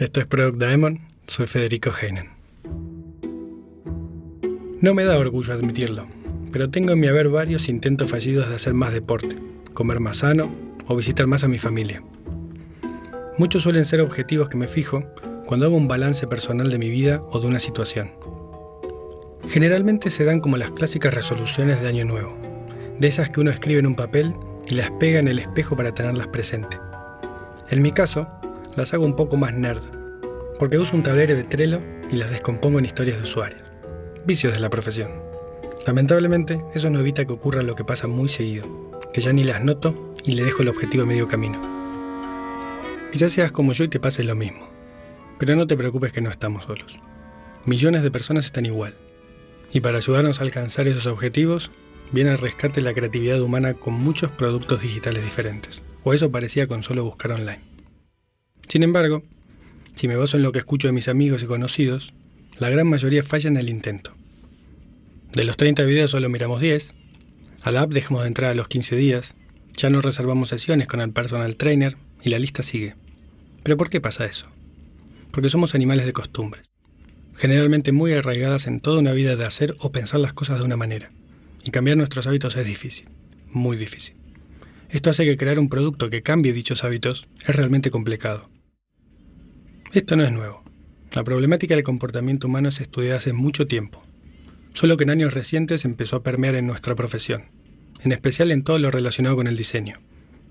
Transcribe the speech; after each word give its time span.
Esto 0.00 0.18
es 0.18 0.26
Product 0.26 0.56
Diamond, 0.56 0.98
soy 1.26 1.46
Federico 1.46 1.90
Heinen. 1.90 2.30
No 4.80 4.94
me 4.94 5.04
da 5.04 5.18
orgullo 5.18 5.52
admitirlo, 5.52 6.08
pero 6.50 6.70
tengo 6.70 6.94
en 6.94 7.00
mi 7.00 7.06
haber 7.06 7.28
varios 7.28 7.68
intentos 7.68 8.10
fallidos 8.10 8.48
de 8.48 8.54
hacer 8.54 8.72
más 8.72 8.94
deporte, 8.94 9.36
comer 9.74 10.00
más 10.00 10.16
sano 10.16 10.50
o 10.86 10.96
visitar 10.96 11.26
más 11.26 11.44
a 11.44 11.48
mi 11.48 11.58
familia. 11.58 12.02
Muchos 13.36 13.62
suelen 13.62 13.84
ser 13.84 14.00
objetivos 14.00 14.48
que 14.48 14.56
me 14.56 14.68
fijo 14.68 15.04
cuando 15.44 15.66
hago 15.66 15.76
un 15.76 15.86
balance 15.86 16.26
personal 16.26 16.70
de 16.70 16.78
mi 16.78 16.88
vida 16.88 17.22
o 17.28 17.38
de 17.38 17.48
una 17.48 17.60
situación. 17.60 18.10
Generalmente 19.48 20.08
se 20.08 20.24
dan 20.24 20.40
como 20.40 20.56
las 20.56 20.70
clásicas 20.70 21.12
resoluciones 21.12 21.82
de 21.82 21.88
Año 21.88 22.06
Nuevo, 22.06 22.38
de 22.98 23.06
esas 23.06 23.28
que 23.28 23.40
uno 23.40 23.50
escribe 23.50 23.80
en 23.80 23.86
un 23.86 23.96
papel 23.96 24.32
y 24.66 24.76
las 24.76 24.92
pega 24.92 25.18
en 25.18 25.28
el 25.28 25.38
espejo 25.38 25.76
para 25.76 25.92
tenerlas 25.92 26.28
presente. 26.28 26.78
En 27.68 27.82
mi 27.82 27.92
caso, 27.92 28.39
las 28.80 28.94
hago 28.94 29.04
un 29.04 29.14
poco 29.14 29.36
más 29.36 29.52
nerd, 29.52 29.82
porque 30.58 30.78
uso 30.78 30.96
un 30.96 31.02
tablero 31.02 31.34
de 31.34 31.44
Trello 31.44 31.80
y 32.10 32.16
las 32.16 32.30
descompongo 32.30 32.78
en 32.78 32.86
historias 32.86 33.18
de 33.18 33.24
usuarios. 33.24 33.62
Vicios 34.24 34.54
de 34.54 34.60
la 34.60 34.70
profesión. 34.70 35.10
Lamentablemente, 35.86 36.64
eso 36.74 36.88
no 36.88 37.00
evita 37.00 37.26
que 37.26 37.34
ocurra 37.34 37.62
lo 37.62 37.74
que 37.74 37.84
pasa 37.84 38.06
muy 38.06 38.30
seguido, 38.30 38.66
que 39.12 39.20
ya 39.20 39.34
ni 39.34 39.44
las 39.44 39.62
noto 39.62 40.14
y 40.24 40.34
le 40.34 40.44
dejo 40.44 40.62
el 40.62 40.68
objetivo 40.68 41.02
a 41.04 41.06
medio 41.06 41.28
camino. 41.28 41.60
Quizás 43.12 43.32
seas 43.32 43.52
como 43.52 43.74
yo 43.74 43.84
y 43.84 43.88
te 43.88 44.00
pase 44.00 44.24
lo 44.24 44.34
mismo, 44.34 44.66
pero 45.38 45.56
no 45.56 45.66
te 45.66 45.76
preocupes 45.76 46.12
que 46.12 46.22
no 46.22 46.30
estamos 46.30 46.64
solos. 46.64 46.98
Millones 47.66 48.02
de 48.02 48.10
personas 48.10 48.46
están 48.46 48.64
igual, 48.64 48.94
y 49.72 49.80
para 49.80 49.98
ayudarnos 49.98 50.40
a 50.40 50.44
alcanzar 50.44 50.88
esos 50.88 51.06
objetivos, 51.06 51.70
viene 52.12 52.30
al 52.30 52.38
rescate 52.38 52.80
la 52.80 52.94
creatividad 52.94 53.42
humana 53.42 53.74
con 53.74 53.92
muchos 53.92 54.30
productos 54.30 54.80
digitales 54.80 55.22
diferentes, 55.22 55.82
o 56.02 56.14
eso 56.14 56.30
parecía 56.30 56.66
con 56.66 56.82
solo 56.82 57.04
buscar 57.04 57.32
online. 57.32 57.69
Sin 58.70 58.84
embargo, 58.84 59.24
si 59.96 60.06
me 60.06 60.14
baso 60.14 60.36
en 60.36 60.44
lo 60.44 60.52
que 60.52 60.60
escucho 60.60 60.86
de 60.86 60.92
mis 60.92 61.08
amigos 61.08 61.42
y 61.42 61.46
conocidos, 61.46 62.14
la 62.56 62.70
gran 62.70 62.86
mayoría 62.86 63.24
falla 63.24 63.48
en 63.48 63.56
el 63.56 63.68
intento. 63.68 64.14
De 65.32 65.42
los 65.42 65.56
30 65.56 65.82
videos 65.82 66.12
solo 66.12 66.28
miramos 66.28 66.60
10, 66.60 66.94
a 67.62 67.72
la 67.72 67.80
app 67.80 67.90
dejamos 67.90 68.22
de 68.22 68.28
entrar 68.28 68.52
a 68.52 68.54
los 68.54 68.68
15 68.68 68.94
días, 68.94 69.34
ya 69.76 69.90
no 69.90 70.00
reservamos 70.00 70.50
sesiones 70.50 70.86
con 70.86 71.00
el 71.00 71.10
personal 71.10 71.56
trainer 71.56 71.96
y 72.22 72.28
la 72.30 72.38
lista 72.38 72.62
sigue. 72.62 72.94
¿Pero 73.64 73.76
por 73.76 73.90
qué 73.90 74.00
pasa 74.00 74.24
eso? 74.24 74.46
Porque 75.32 75.48
somos 75.48 75.74
animales 75.74 76.06
de 76.06 76.12
costumbre, 76.12 76.62
generalmente 77.34 77.90
muy 77.90 78.12
arraigadas 78.12 78.68
en 78.68 78.78
toda 78.78 79.00
una 79.00 79.10
vida 79.10 79.34
de 79.34 79.46
hacer 79.46 79.74
o 79.80 79.90
pensar 79.90 80.20
las 80.20 80.32
cosas 80.32 80.60
de 80.60 80.64
una 80.64 80.76
manera. 80.76 81.10
Y 81.64 81.72
cambiar 81.72 81.96
nuestros 81.96 82.28
hábitos 82.28 82.54
es 82.54 82.64
difícil, 82.64 83.08
muy 83.50 83.76
difícil. 83.76 84.14
Esto 84.90 85.10
hace 85.10 85.24
que 85.24 85.36
crear 85.36 85.58
un 85.58 85.68
producto 85.68 86.08
que 86.08 86.22
cambie 86.22 86.52
dichos 86.52 86.84
hábitos 86.84 87.26
es 87.40 87.56
realmente 87.56 87.90
complicado. 87.90 88.48
Esto 89.92 90.14
no 90.14 90.22
es 90.22 90.30
nuevo. 90.30 90.62
La 91.10 91.24
problemática 91.24 91.74
del 91.74 91.82
comportamiento 91.82 92.46
humano 92.46 92.68
es 92.68 92.80
estudiada 92.80 93.16
hace 93.16 93.32
mucho 93.32 93.66
tiempo, 93.66 94.00
solo 94.72 94.96
que 94.96 95.02
en 95.02 95.10
años 95.10 95.34
recientes 95.34 95.84
empezó 95.84 96.14
a 96.14 96.22
permear 96.22 96.54
en 96.54 96.68
nuestra 96.68 96.94
profesión, 96.94 97.46
en 98.00 98.12
especial 98.12 98.52
en 98.52 98.62
todo 98.62 98.78
lo 98.78 98.92
relacionado 98.92 99.34
con 99.34 99.48
el 99.48 99.56
diseño. 99.56 99.98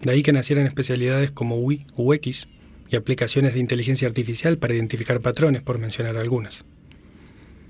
De 0.02 0.12
ahí 0.12 0.24
que 0.24 0.34
nacieran 0.34 0.68
especialidades 0.68 1.32
como 1.32 1.56
UI, 1.56 1.86
UX 1.96 2.50
y 2.90 2.98
aplicaciones 2.98 3.54
de 3.54 3.62
inteligencia 3.62 4.10
artificial 4.10 4.58
para 4.58 4.74
identificar 4.74 5.22
patrones, 5.22 5.62
por 5.62 5.80
mencionar 5.80 6.18
algunas. 6.18 6.66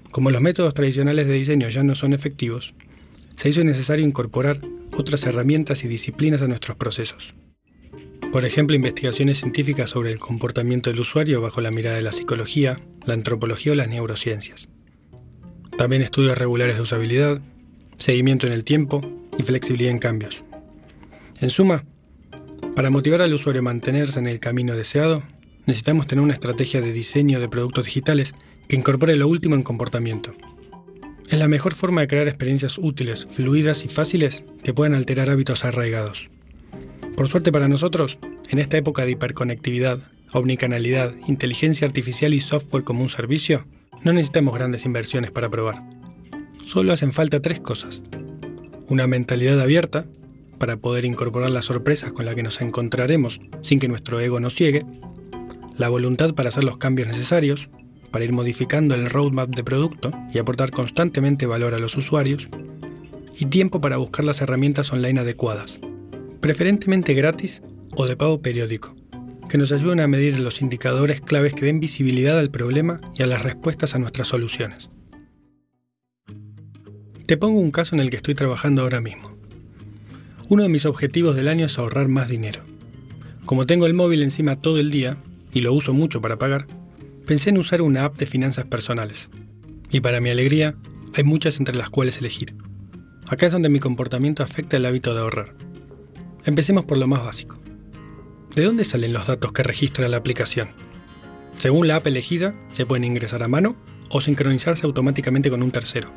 Como 0.09 0.31
los 0.31 0.41
métodos 0.41 0.73
tradicionales 0.73 1.27
de 1.27 1.33
diseño 1.33 1.69
ya 1.69 1.83
no 1.83 1.93
son 1.93 2.13
efectivos, 2.13 2.73
se 3.35 3.49
hizo 3.49 3.63
necesario 3.63 4.07
incorporar 4.07 4.59
otras 4.97 5.23
herramientas 5.23 5.83
y 5.83 5.87
disciplinas 5.87 6.41
a 6.41 6.47
nuestros 6.47 6.77
procesos. 6.77 7.35
Por 8.31 8.45
ejemplo, 8.45 8.75
investigaciones 8.75 9.39
científicas 9.39 9.89
sobre 9.89 10.11
el 10.11 10.19
comportamiento 10.19 10.89
del 10.89 10.99
usuario 10.99 11.41
bajo 11.41 11.61
la 11.61 11.71
mirada 11.71 11.95
de 11.95 12.03
la 12.03 12.11
psicología, 12.11 12.79
la 13.05 13.15
antropología 13.15 13.71
o 13.71 13.75
las 13.75 13.87
neurociencias. 13.87 14.69
También 15.77 16.01
estudios 16.01 16.37
regulares 16.37 16.75
de 16.75 16.83
usabilidad, 16.83 17.41
seguimiento 17.97 18.45
en 18.45 18.53
el 18.53 18.63
tiempo 18.63 19.01
y 19.37 19.43
flexibilidad 19.43 19.91
en 19.91 19.99
cambios. 19.99 20.43
En 21.41 21.49
suma, 21.49 21.83
para 22.75 22.89
motivar 22.89 23.21
al 23.21 23.33
usuario 23.33 23.61
a 23.61 23.63
mantenerse 23.63 24.19
en 24.19 24.27
el 24.27 24.39
camino 24.39 24.75
deseado, 24.75 25.23
necesitamos 25.65 26.05
tener 26.05 26.23
una 26.23 26.33
estrategia 26.33 26.81
de 26.81 26.91
diseño 26.91 27.39
de 27.39 27.49
productos 27.49 27.85
digitales 27.85 28.35
que 28.67 28.75
incorpore 28.75 29.15
lo 29.15 29.27
último 29.27 29.55
en 29.55 29.63
comportamiento, 29.63 30.35
es 31.29 31.37
la 31.37 31.47
mejor 31.47 31.75
forma 31.75 32.01
de 32.01 32.07
crear 32.07 32.27
experiencias 32.27 32.79
útiles, 32.79 33.27
fluidas 33.31 33.85
y 33.85 33.87
fáciles 33.87 34.45
que 34.63 34.73
puedan 34.73 34.95
alterar 34.95 35.29
hábitos 35.29 35.63
arraigados. 35.63 36.27
Por 37.19 37.27
suerte 37.27 37.51
para 37.51 37.67
nosotros, 37.67 38.17
en 38.47 38.59
esta 38.59 38.77
época 38.77 39.03
de 39.03 39.11
hiperconectividad, 39.11 39.99
omnicanalidad, 40.31 41.13
inteligencia 41.27 41.85
artificial 41.85 42.33
y 42.33 42.39
software 42.39 42.85
como 42.85 43.03
un 43.03 43.09
servicio, 43.09 43.67
no 44.05 44.13
necesitamos 44.13 44.55
grandes 44.55 44.85
inversiones 44.85 45.29
para 45.29 45.49
probar. 45.49 45.83
Solo 46.61 46.93
hacen 46.93 47.11
falta 47.11 47.41
tres 47.41 47.59
cosas. 47.59 48.01
Una 48.87 49.05
mentalidad 49.05 49.59
abierta, 49.59 50.05
para 50.59 50.77
poder 50.77 51.03
incorporar 51.03 51.49
las 51.49 51.65
sorpresas 51.65 52.13
con 52.13 52.23
las 52.23 52.35
que 52.35 52.43
nos 52.43 52.61
encontraremos 52.61 53.41
sin 53.63 53.79
que 53.79 53.89
nuestro 53.89 54.21
ego 54.21 54.39
nos 54.39 54.55
ciegue, 54.55 54.85
la 55.75 55.89
voluntad 55.89 56.33
para 56.35 56.47
hacer 56.47 56.63
los 56.63 56.77
cambios 56.77 57.09
necesarios, 57.09 57.67
para 58.11 58.23
ir 58.23 58.31
modificando 58.31 58.95
el 58.95 59.09
roadmap 59.09 59.49
de 59.49 59.65
producto 59.65 60.11
y 60.33 60.37
aportar 60.37 60.71
constantemente 60.71 61.45
valor 61.47 61.73
a 61.73 61.79
los 61.79 61.97
usuarios, 61.97 62.47
y 63.37 63.47
tiempo 63.47 63.81
para 63.81 63.97
buscar 63.97 64.23
las 64.23 64.39
herramientas 64.39 64.93
online 64.93 65.19
adecuadas, 65.19 65.79
preferentemente 66.41 67.13
gratis 67.13 67.61
o 67.95 68.07
de 68.07 68.15
pago 68.15 68.41
periódico, 68.41 68.95
que 69.49 69.57
nos 69.57 69.71
ayuden 69.71 69.99
a 69.99 70.07
medir 70.07 70.39
los 70.39 70.61
indicadores 70.61 71.21
claves 71.21 71.53
que 71.53 71.65
den 71.65 71.79
visibilidad 71.79 72.39
al 72.39 72.51
problema 72.51 73.01
y 73.15 73.23
a 73.23 73.27
las 73.27 73.43
respuestas 73.43 73.95
a 73.95 73.99
nuestras 73.99 74.27
soluciones. 74.27 74.89
Te 77.25 77.37
pongo 77.37 77.59
un 77.59 77.71
caso 77.71 77.95
en 77.95 78.01
el 78.01 78.09
que 78.09 78.17
estoy 78.17 78.35
trabajando 78.35 78.81
ahora 78.81 79.01
mismo. 79.01 79.37
Uno 80.47 80.63
de 80.63 80.69
mis 80.69 80.85
objetivos 80.85 81.35
del 81.35 81.47
año 81.47 81.67
es 81.67 81.77
ahorrar 81.77 82.07
más 82.07 82.27
dinero. 82.27 82.61
Como 83.45 83.65
tengo 83.67 83.85
el 83.85 83.93
móvil 83.93 84.23
encima 84.23 84.59
todo 84.59 84.79
el 84.79 84.89
día, 84.89 85.17
y 85.53 85.61
lo 85.61 85.73
uso 85.73 85.93
mucho 85.93 86.21
para 86.21 86.39
pagar, 86.39 86.65
pensé 87.27 87.49
en 87.49 87.57
usar 87.57 87.81
una 87.81 88.05
app 88.05 88.17
de 88.17 88.25
finanzas 88.25 88.65
personales. 88.65 89.29
Y 89.91 89.99
para 89.99 90.21
mi 90.21 90.29
alegría, 90.29 90.73
hay 91.13 91.23
muchas 91.23 91.59
entre 91.59 91.75
las 91.75 91.89
cuales 91.89 92.17
elegir. 92.17 92.55
Acá 93.27 93.45
es 93.45 93.51
donde 93.51 93.69
mi 93.69 93.79
comportamiento 93.79 94.41
afecta 94.41 94.77
el 94.77 94.85
hábito 94.85 95.13
de 95.13 95.21
ahorrar. 95.21 95.53
Empecemos 96.49 96.85
por 96.85 96.97
lo 96.97 97.05
más 97.05 97.23
básico. 97.23 97.57
¿De 98.55 98.63
dónde 98.63 98.83
salen 98.83 99.13
los 99.13 99.27
datos 99.27 99.51
que 99.51 99.61
registra 99.61 100.09
la 100.09 100.17
aplicación? 100.17 100.69
Según 101.59 101.87
la 101.87 101.97
app 101.97 102.07
elegida, 102.07 102.55
se 102.73 102.87
pueden 102.87 103.03
ingresar 103.03 103.43
a 103.43 103.47
mano 103.47 103.75
o 104.09 104.19
sincronizarse 104.19 104.87
automáticamente 104.87 105.51
con 105.51 105.61
un 105.61 105.69
tercero, 105.69 106.09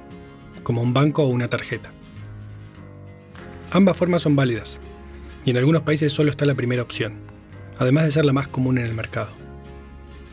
como 0.62 0.80
un 0.80 0.94
banco 0.94 1.22
o 1.22 1.26
una 1.26 1.48
tarjeta. 1.48 1.90
Ambas 3.72 3.94
formas 3.94 4.22
son 4.22 4.34
válidas, 4.34 4.78
y 5.44 5.50
en 5.50 5.58
algunos 5.58 5.82
países 5.82 6.14
solo 6.14 6.30
está 6.30 6.46
la 6.46 6.54
primera 6.54 6.80
opción, 6.80 7.12
además 7.78 8.06
de 8.06 8.12
ser 8.12 8.24
la 8.24 8.32
más 8.32 8.48
común 8.48 8.78
en 8.78 8.86
el 8.86 8.94
mercado. 8.94 9.28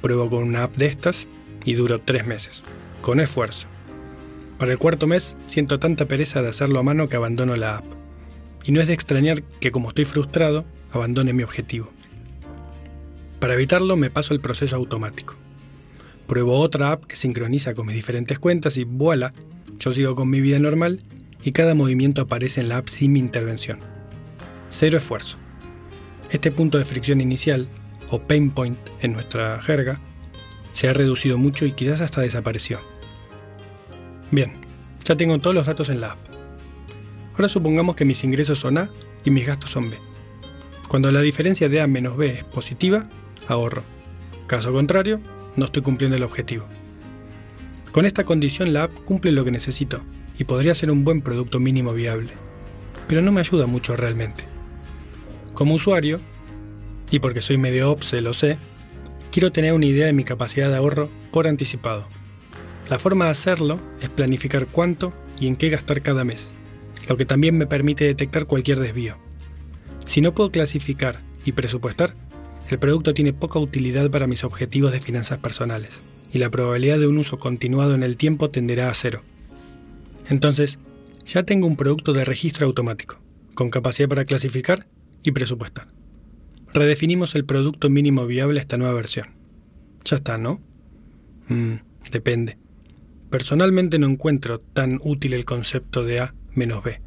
Pruebo 0.02 0.30
con 0.30 0.44
una 0.44 0.64
app 0.64 0.78
de 0.78 0.86
estas 0.86 1.28
y 1.66 1.74
duro 1.74 2.00
tres 2.00 2.26
meses, 2.26 2.62
con 3.02 3.20
esfuerzo. 3.20 3.68
Para 4.60 4.72
el 4.72 4.78
cuarto 4.78 5.08
mes 5.08 5.36
siento 5.50 5.78
tanta 5.78 6.06
pereza 6.06 6.42
de 6.42 6.48
hacerlo 6.48 6.80
a 6.80 6.84
mano 6.84 7.10
que 7.10 7.18
abandono 7.18 7.58
la 7.58 7.80
app. 7.80 7.99
Y 8.64 8.72
no 8.72 8.82
es 8.82 8.88
de 8.88 8.94
extrañar 8.94 9.42
que 9.60 9.72
como 9.72 9.90
estoy 9.90 10.06
frustrado, 10.06 10.66
abandone 10.92 11.34
mi 11.34 11.44
objetivo. 11.44 11.90
Para 13.40 13.54
evitarlo 13.54 13.96
me 13.96 14.10
paso 14.10 14.34
el 14.34 14.42
proceso 14.42 14.76
automático. 14.76 15.36
Pruebo 16.28 16.60
otra 16.60 16.92
app 16.92 17.06
que 17.06 17.16
sincroniza 17.16 17.74
con 17.74 17.88
mis 17.88 17.96
diferentes 17.96 18.38
cuentas 18.38 18.78
y 18.78 18.84
voilà, 18.84 19.34
yo 19.80 19.92
sigo 19.94 20.16
con 20.16 20.30
mi 20.30 20.42
vida 20.42 20.60
normal 20.60 21.02
y 21.44 21.54
cada 21.54 21.74
movimiento 21.74 22.22
aparece 22.22 22.62
en 22.62 22.70
la 22.70 22.78
app 22.78 22.90
sin 22.90 23.14
mi 23.14 23.20
intervención. 23.20 23.80
Cero 24.70 24.98
esfuerzo. 24.98 25.38
Este 26.30 26.52
punto 26.52 26.78
de 26.78 26.86
fricción 26.86 27.22
inicial 27.22 27.68
o 28.12 28.20
pain 28.20 28.52
point 28.52 28.78
en 29.02 29.14
nuestra 29.14 29.62
jerga, 29.62 30.00
se 30.74 30.88
ha 30.88 30.94
reducido 30.94 31.38
mucho 31.38 31.66
y 31.66 31.72
quizás 31.72 32.02
hasta 32.02 32.22
desapareció. 32.22 32.80
Bien, 34.32 34.54
ya 35.04 35.16
tengo 35.16 35.40
todos 35.40 35.56
los 35.56 35.66
datos 35.66 35.90
en 35.90 36.02
la 36.02 36.12
app. 36.12 36.29
Ahora 37.40 37.48
supongamos 37.48 37.96
que 37.96 38.04
mis 38.04 38.26
ingresos 38.26 38.60
son 38.60 38.78
A 38.78 38.90
y 39.24 39.30
mis 39.30 39.48
gastos 39.48 39.72
son 39.72 39.90
B. 39.90 39.96
Cuando 40.90 41.10
la 41.10 41.22
diferencia 41.22 41.70
de 41.70 41.80
A 41.80 41.88
menos 41.88 42.18
B 42.18 42.28
es 42.28 42.44
positiva, 42.44 43.08
ahorro. 43.48 43.82
Caso 44.46 44.74
contrario, 44.74 45.22
no 45.56 45.64
estoy 45.64 45.82
cumpliendo 45.82 46.18
el 46.18 46.24
objetivo. 46.24 46.66
Con 47.94 48.06
esta 48.06 48.26
condición 48.26 48.74
la 48.74 48.84
app 48.84 48.94
cumple 49.06 49.32
lo 49.32 49.46
que 49.46 49.52
necesito 49.52 50.02
y 50.38 50.44
podría 50.44 50.76
ser 50.76 50.92
un 50.92 51.06
buen 51.06 51.22
producto 51.22 51.62
mínimo 51.62 51.94
viable, 51.94 52.34
pero 53.08 53.22
no 53.22 53.32
me 53.32 53.40
ayuda 53.40 53.68
mucho 53.68 53.96
realmente. 53.96 54.44
Como 55.54 55.76
usuario, 55.76 56.20
y 57.10 57.20
porque 57.20 57.40
soy 57.40 57.58
medio 57.58 57.90
obse, 57.90 58.20
lo 58.20 58.34
sé, 58.34 58.58
quiero 59.32 59.54
tener 59.54 59.72
una 59.72 59.86
idea 59.86 60.08
de 60.08 60.14
mi 60.14 60.26
capacidad 60.26 60.68
de 60.68 60.76
ahorro 60.76 61.08
por 61.32 61.48
anticipado. 61.48 62.06
La 62.90 63.00
forma 63.00 63.26
de 63.26 63.32
hacerlo 63.32 63.80
es 64.02 64.10
planificar 64.10 64.66
cuánto 64.66 65.14
y 65.40 65.48
en 65.48 65.56
qué 65.56 65.70
gastar 65.70 66.02
cada 66.02 66.26
mes, 66.26 66.59
lo 67.10 67.18
que 67.18 67.26
también 67.26 67.58
me 67.58 67.66
permite 67.66 68.06
detectar 68.06 68.46
cualquier 68.46 68.80
desvío. 68.80 69.18
Si 70.06 70.22
no 70.22 70.34
puedo 70.34 70.52
clasificar 70.52 71.20
y 71.44 71.54
presupuestar, 71.54 72.14
el 72.70 72.78
producto 72.78 73.16
tiene 73.16 73.34
poca 73.34 73.58
utilidad 73.58 74.12
para 74.12 74.28
mis 74.28 74.44
objetivos 74.44 74.92
de 74.92 75.02
finanzas 75.02 75.40
personales 75.40 76.00
y 76.32 76.38
la 76.38 76.52
probabilidad 76.52 77.00
de 77.00 77.08
un 77.08 77.18
uso 77.18 77.40
continuado 77.40 77.96
en 77.96 78.04
el 78.04 78.16
tiempo 78.16 78.52
tenderá 78.52 78.90
a 78.90 78.94
cero. 78.94 79.24
Entonces, 80.30 80.78
ya 81.26 81.42
tengo 81.42 81.66
un 81.66 81.78
producto 81.78 82.14
de 82.14 82.26
registro 82.26 82.68
automático, 82.68 83.20
con 83.56 83.72
capacidad 83.72 84.08
para 84.08 84.26
clasificar 84.26 84.86
y 85.24 85.32
presupuestar. 85.32 85.88
Redefinimos 86.76 87.34
el 87.34 87.44
producto 87.44 87.90
mínimo 87.90 88.28
viable 88.28 88.60
a 88.60 88.62
esta 88.62 88.78
nueva 88.78 88.94
versión. 88.94 89.30
Ya 90.06 90.18
está, 90.18 90.38
¿no? 90.38 90.62
Mm, 91.48 91.78
depende. 92.12 92.60
Personalmente 93.32 93.98
no 93.98 94.06
encuentro 94.06 94.60
tan 94.60 95.00
útil 95.04 95.34
el 95.34 95.46
concepto 95.46 96.04
de 96.04 96.20
A 96.20 96.36
menos 96.54 96.84
B, 96.84 97.02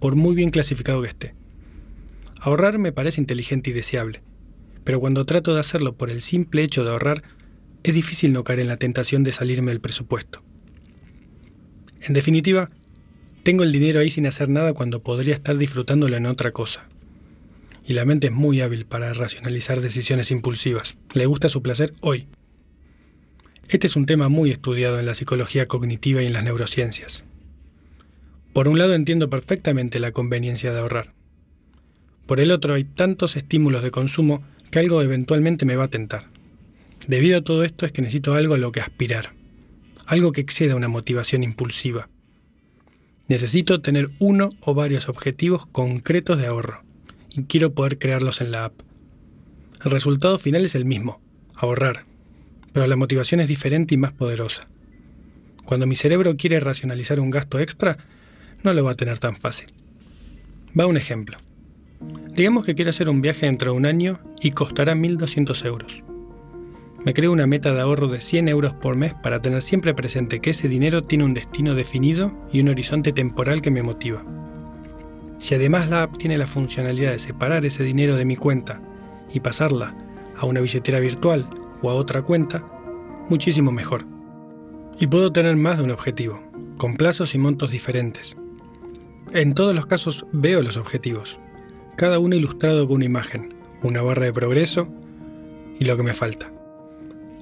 por 0.00 0.14
muy 0.16 0.34
bien 0.34 0.50
clasificado 0.50 1.02
que 1.02 1.08
esté. 1.08 1.34
Ahorrar 2.40 2.78
me 2.78 2.92
parece 2.92 3.20
inteligente 3.20 3.70
y 3.70 3.72
deseable, 3.72 4.22
pero 4.84 5.00
cuando 5.00 5.26
trato 5.26 5.54
de 5.54 5.60
hacerlo 5.60 5.96
por 5.96 6.10
el 6.10 6.20
simple 6.20 6.62
hecho 6.62 6.84
de 6.84 6.90
ahorrar, 6.90 7.22
es 7.82 7.94
difícil 7.94 8.32
no 8.32 8.44
caer 8.44 8.60
en 8.60 8.68
la 8.68 8.76
tentación 8.76 9.24
de 9.24 9.32
salirme 9.32 9.70
del 9.70 9.80
presupuesto. 9.80 10.42
En 12.00 12.14
definitiva, 12.14 12.70
tengo 13.42 13.64
el 13.64 13.72
dinero 13.72 14.00
ahí 14.00 14.10
sin 14.10 14.26
hacer 14.26 14.48
nada 14.48 14.72
cuando 14.72 15.02
podría 15.02 15.34
estar 15.34 15.56
disfrutándolo 15.56 16.16
en 16.16 16.26
otra 16.26 16.52
cosa. 16.52 16.88
Y 17.84 17.94
la 17.94 18.04
mente 18.04 18.28
es 18.28 18.32
muy 18.32 18.60
hábil 18.60 18.86
para 18.86 19.12
racionalizar 19.12 19.80
decisiones 19.80 20.30
impulsivas. 20.30 20.96
Le 21.12 21.26
gusta 21.26 21.48
su 21.48 21.62
placer 21.62 21.92
hoy. 22.00 22.28
Este 23.68 23.86
es 23.86 23.96
un 23.96 24.06
tema 24.06 24.28
muy 24.28 24.50
estudiado 24.50 25.00
en 25.00 25.06
la 25.06 25.14
psicología 25.14 25.66
cognitiva 25.66 26.22
y 26.22 26.26
en 26.26 26.32
las 26.32 26.44
neurociencias. 26.44 27.24
Por 28.52 28.68
un 28.68 28.78
lado 28.78 28.94
entiendo 28.94 29.30
perfectamente 29.30 29.98
la 29.98 30.12
conveniencia 30.12 30.72
de 30.72 30.80
ahorrar. 30.80 31.14
Por 32.26 32.38
el 32.40 32.50
otro 32.50 32.74
hay 32.74 32.84
tantos 32.84 33.36
estímulos 33.36 33.82
de 33.82 33.90
consumo 33.90 34.42
que 34.70 34.78
algo 34.78 35.02
eventualmente 35.02 35.64
me 35.64 35.76
va 35.76 35.84
a 35.84 35.88
tentar. 35.88 36.26
Debido 37.06 37.38
a 37.38 37.42
todo 37.42 37.64
esto 37.64 37.86
es 37.86 37.92
que 37.92 38.02
necesito 38.02 38.34
algo 38.34 38.54
a 38.54 38.58
lo 38.58 38.72
que 38.72 38.80
aspirar, 38.80 39.34
algo 40.06 40.32
que 40.32 40.40
exceda 40.40 40.76
una 40.76 40.88
motivación 40.88 41.42
impulsiva. 41.42 42.08
Necesito 43.28 43.80
tener 43.80 44.10
uno 44.18 44.50
o 44.60 44.74
varios 44.74 45.08
objetivos 45.08 45.66
concretos 45.66 46.38
de 46.38 46.46
ahorro 46.46 46.82
y 47.30 47.44
quiero 47.44 47.72
poder 47.72 47.98
crearlos 47.98 48.40
en 48.40 48.52
la 48.52 48.66
app. 48.66 48.74
El 49.84 49.90
resultado 49.90 50.38
final 50.38 50.64
es 50.64 50.74
el 50.74 50.84
mismo, 50.84 51.20
ahorrar, 51.54 52.04
pero 52.72 52.86
la 52.86 52.96
motivación 52.96 53.40
es 53.40 53.48
diferente 53.48 53.94
y 53.94 53.98
más 53.98 54.12
poderosa. 54.12 54.68
Cuando 55.64 55.86
mi 55.86 55.96
cerebro 55.96 56.36
quiere 56.36 56.60
racionalizar 56.60 57.20
un 57.20 57.30
gasto 57.30 57.58
extra, 57.58 57.98
no 58.62 58.72
lo 58.72 58.84
va 58.84 58.92
a 58.92 58.96
tener 58.96 59.18
tan 59.18 59.36
fácil. 59.36 59.68
Va 60.78 60.86
un 60.86 60.96
ejemplo. 60.96 61.38
Digamos 62.34 62.64
que 62.64 62.74
quiero 62.74 62.90
hacer 62.90 63.08
un 63.08 63.20
viaje 63.20 63.46
dentro 63.46 63.72
de 63.72 63.76
un 63.76 63.86
año 63.86 64.20
y 64.40 64.52
costará 64.52 64.94
1.200 64.94 65.66
euros. 65.66 66.02
Me 67.04 67.14
creo 67.14 67.32
una 67.32 67.46
meta 67.46 67.74
de 67.74 67.80
ahorro 67.80 68.06
de 68.08 68.20
100 68.20 68.48
euros 68.48 68.74
por 68.74 68.96
mes 68.96 69.12
para 69.22 69.40
tener 69.40 69.60
siempre 69.60 69.92
presente 69.92 70.40
que 70.40 70.50
ese 70.50 70.68
dinero 70.68 71.04
tiene 71.04 71.24
un 71.24 71.34
destino 71.34 71.74
definido 71.74 72.32
y 72.52 72.60
un 72.60 72.68
horizonte 72.68 73.12
temporal 73.12 73.60
que 73.60 73.72
me 73.72 73.82
motiva. 73.82 74.24
Si 75.38 75.54
además 75.56 75.90
la 75.90 76.02
app 76.02 76.16
tiene 76.18 76.38
la 76.38 76.46
funcionalidad 76.46 77.10
de 77.10 77.18
separar 77.18 77.64
ese 77.64 77.82
dinero 77.82 78.14
de 78.14 78.24
mi 78.24 78.36
cuenta 78.36 78.80
y 79.32 79.40
pasarla 79.40 79.96
a 80.36 80.46
una 80.46 80.60
billetera 80.60 81.00
virtual 81.00 81.48
o 81.82 81.90
a 81.90 81.94
otra 81.94 82.22
cuenta, 82.22 82.64
muchísimo 83.28 83.72
mejor. 83.72 84.04
Y 85.00 85.08
puedo 85.08 85.32
tener 85.32 85.56
más 85.56 85.78
de 85.78 85.84
un 85.84 85.90
objetivo, 85.90 86.40
con 86.76 86.96
plazos 86.96 87.34
y 87.34 87.38
montos 87.38 87.72
diferentes. 87.72 88.36
En 89.34 89.54
todos 89.54 89.74
los 89.74 89.86
casos 89.86 90.26
veo 90.30 90.62
los 90.62 90.76
objetivos, 90.76 91.38
cada 91.96 92.18
uno 92.18 92.36
ilustrado 92.36 92.86
con 92.86 92.96
una 92.96 93.06
imagen, 93.06 93.54
una 93.82 94.02
barra 94.02 94.26
de 94.26 94.32
progreso 94.34 94.88
y 95.80 95.86
lo 95.86 95.96
que 95.96 96.02
me 96.02 96.12
falta. 96.12 96.52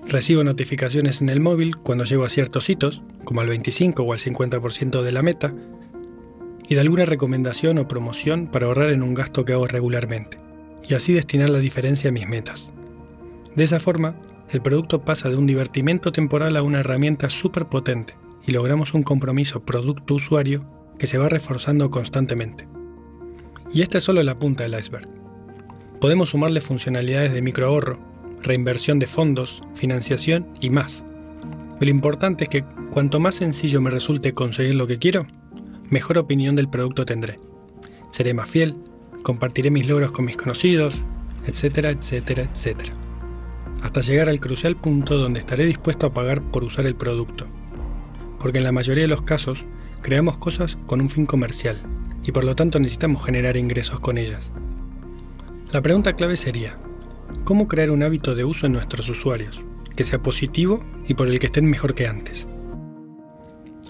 Recibo 0.06 0.44
notificaciones 0.44 1.20
en 1.20 1.30
el 1.30 1.40
móvil 1.40 1.76
cuando 1.78 2.04
llego 2.04 2.22
a 2.22 2.28
ciertos 2.28 2.70
hitos, 2.70 3.02
como 3.24 3.40
al 3.40 3.48
25 3.48 4.04
o 4.04 4.12
al 4.12 4.20
50% 4.20 5.02
de 5.02 5.10
la 5.10 5.22
meta, 5.22 5.52
y 6.68 6.76
de 6.76 6.80
alguna 6.80 7.06
recomendación 7.06 7.78
o 7.78 7.88
promoción 7.88 8.46
para 8.46 8.66
ahorrar 8.66 8.90
en 8.90 9.02
un 9.02 9.14
gasto 9.14 9.44
que 9.44 9.54
hago 9.54 9.66
regularmente, 9.66 10.38
y 10.88 10.94
así 10.94 11.12
destinar 11.12 11.50
la 11.50 11.58
diferencia 11.58 12.10
a 12.10 12.12
mis 12.12 12.28
metas. 12.28 12.70
De 13.56 13.64
esa 13.64 13.80
forma, 13.80 14.14
el 14.52 14.62
producto 14.62 15.02
pasa 15.02 15.28
de 15.28 15.34
un 15.34 15.46
divertimento 15.48 16.12
temporal 16.12 16.56
a 16.56 16.62
una 16.62 16.78
herramienta 16.78 17.30
súper 17.30 17.66
potente 17.66 18.14
y 18.46 18.52
logramos 18.52 18.94
un 18.94 19.02
compromiso 19.02 19.64
producto-usuario 19.64 20.64
que 21.00 21.06
se 21.06 21.16
va 21.16 21.30
reforzando 21.30 21.90
constantemente. 21.90 22.68
Y 23.72 23.80
esta 23.80 23.98
es 23.98 24.04
solo 24.04 24.22
la 24.22 24.38
punta 24.38 24.64
del 24.64 24.78
iceberg. 24.78 25.08
Podemos 25.98 26.28
sumarle 26.28 26.60
funcionalidades 26.60 27.32
de 27.32 27.40
microahorro, 27.40 27.98
reinversión 28.42 28.98
de 28.98 29.06
fondos, 29.06 29.62
financiación 29.74 30.48
y 30.60 30.68
más. 30.68 31.02
Lo 31.80 31.88
importante 31.88 32.44
es 32.44 32.50
que 32.50 32.64
cuanto 32.90 33.18
más 33.18 33.36
sencillo 33.36 33.80
me 33.80 33.88
resulte 33.88 34.34
conseguir 34.34 34.74
lo 34.74 34.86
que 34.86 34.98
quiero, 34.98 35.26
mejor 35.88 36.18
opinión 36.18 36.54
del 36.54 36.68
producto 36.68 37.06
tendré. 37.06 37.40
Seré 38.10 38.34
más 38.34 38.50
fiel, 38.50 38.76
compartiré 39.22 39.70
mis 39.70 39.86
logros 39.86 40.12
con 40.12 40.26
mis 40.26 40.36
conocidos, 40.36 41.00
etcétera, 41.46 41.88
etcétera, 41.88 42.42
etcétera. 42.42 42.92
Hasta 43.82 44.02
llegar 44.02 44.28
al 44.28 44.38
crucial 44.38 44.76
punto 44.76 45.16
donde 45.16 45.40
estaré 45.40 45.64
dispuesto 45.64 46.06
a 46.06 46.12
pagar 46.12 46.42
por 46.42 46.62
usar 46.62 46.84
el 46.86 46.94
producto. 46.94 47.46
Porque 48.38 48.58
en 48.58 48.64
la 48.64 48.72
mayoría 48.72 49.04
de 49.04 49.08
los 49.08 49.22
casos 49.22 49.64
creamos 50.02 50.38
cosas 50.38 50.78
con 50.86 51.00
un 51.00 51.10
fin 51.10 51.26
comercial 51.26 51.80
y 52.22 52.32
por 52.32 52.44
lo 52.44 52.54
tanto 52.56 52.78
necesitamos 52.78 53.24
generar 53.24 53.56
ingresos 53.56 54.00
con 54.00 54.18
ellas. 54.18 54.50
La 55.72 55.82
pregunta 55.82 56.14
clave 56.14 56.36
sería, 56.36 56.78
¿Cómo 57.44 57.68
crear 57.68 57.90
un 57.90 58.02
hábito 58.02 58.34
de 58.34 58.44
uso 58.44 58.66
en 58.66 58.72
nuestros 58.72 59.08
usuarios, 59.08 59.60
que 59.96 60.04
sea 60.04 60.22
positivo 60.22 60.84
y 61.08 61.14
por 61.14 61.28
el 61.28 61.38
que 61.38 61.46
estén 61.46 61.64
mejor 61.66 61.94
que 61.94 62.06
antes? 62.06 62.46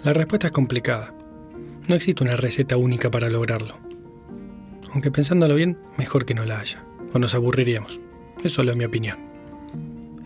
La 0.05 0.13
respuesta 0.13 0.47
es 0.47 0.53
complicada. 0.53 1.15
No 1.89 1.95
existe 1.95 2.23
una 2.23 2.37
receta 2.37 2.77
única 2.77 3.11
para 3.11 3.29
lograrlo. 3.29 3.79
Aunque 4.93 5.11
pensándolo 5.11 5.55
bien, 5.55 5.79
mejor 5.99 6.25
que 6.25 6.35
no 6.35 6.45
la 6.47 6.61
haya, 6.61 6.85
o 7.13 7.19
nos 7.19 7.35
aburriríamos. 7.35 8.01
Es 8.43 8.53
solo 8.53 8.75
mi 8.77 8.85
opinión. 8.85 9.19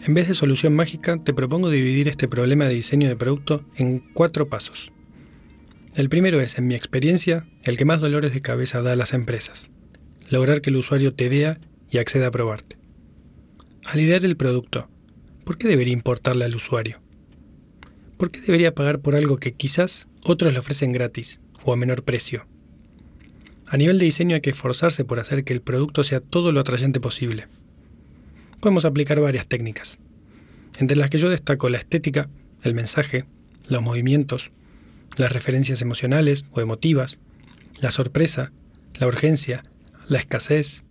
En 0.07 0.15
vez 0.15 0.29
de 0.29 0.35
solución 0.35 0.77
mágica, 0.77 1.17
te 1.17 1.35
propongo 1.35 1.71
dividir 1.71 2.09
este 2.09 2.29
problema 2.29 2.67
de 2.67 2.75
diseño 2.75 3.09
de 3.09 3.17
producto 3.17 3.65
en 3.75 4.01
cuatro 4.13 4.49
pasos. 4.49 4.93
El 5.94 6.08
primero 6.08 6.41
es, 6.41 6.58
en 6.58 6.67
mi 6.67 6.75
experiencia, 6.75 7.44
el 7.62 7.76
que 7.76 7.85
más 7.85 8.00
dolores 8.00 8.35
de 8.35 8.43
cabeza 8.43 8.82
da 8.82 8.93
a 8.93 8.96
las 8.96 9.12
empresas. 9.12 9.70
Lograr 10.29 10.61
que 10.61 10.70
el 10.70 10.76
usuario 10.76 11.14
te 11.14 11.29
vea 11.29 11.61
y 11.88 11.99
acceda 11.99 12.26
a 12.26 12.31
probarte. 12.32 12.76
Al 13.85 14.00
idear 14.00 14.25
el 14.25 14.37
producto, 14.37 14.88
¿por 15.44 15.56
qué 15.56 15.69
debería 15.69 15.93
importarle 15.93 16.46
al 16.46 16.56
usuario? 16.56 17.00
¿Por 18.16 18.33
qué 18.33 18.40
debería 18.40 18.75
pagar 18.75 19.02
por 19.02 19.14
algo 19.14 19.37
que 19.37 19.52
quizás 19.52 20.09
otros 20.25 20.52
le 20.52 20.59
ofrecen 20.59 20.90
gratis 20.90 21.40
o 21.62 21.73
a 21.73 21.76
menor 21.76 22.02
precio? 22.02 22.45
A 23.69 23.76
nivel 23.76 24.00
de 24.00 24.07
diseño 24.07 24.35
hay 24.35 24.40
que 24.40 24.50
esforzarse 24.50 25.04
por 25.04 25.21
hacer 25.21 25.45
que 25.45 25.52
el 25.52 25.62
producto 25.62 26.02
sea 26.02 26.19
todo 26.19 26.50
lo 26.50 26.59
atrayente 26.59 26.99
posible. 26.99 27.47
Podemos 28.59 28.85
aplicar 28.85 29.21
varias 29.21 29.47
técnicas, 29.47 29.99
entre 30.78 30.97
las 30.97 31.09
que 31.09 31.19
yo 31.19 31.30
destaco 31.30 31.69
la 31.69 31.78
estética, 31.78 32.28
el 32.62 32.75
mensaje, 32.75 33.26
los 33.69 33.80
movimientos, 33.80 34.50
las 35.16 35.33
referencias 35.33 35.83
emocionales 35.83 36.44
o 36.50 36.61
emotivas, 36.61 37.18
la 37.80 37.90
sorpresa, 37.90 38.52
la 38.94 39.06
urgencia, 39.06 39.64
la 40.09 40.18
escasez, 40.18 40.85